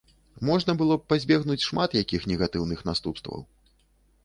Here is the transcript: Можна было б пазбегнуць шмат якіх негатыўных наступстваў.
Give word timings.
Можна 0.47 0.71
было 0.79 0.93
б 1.01 1.05
пазбегнуць 1.13 1.65
шмат 1.67 1.89
якіх 2.01 2.27
негатыўных 2.33 2.79
наступстваў. 2.91 3.39